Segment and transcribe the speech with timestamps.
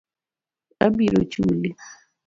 [0.85, 1.69] Abiro chuli.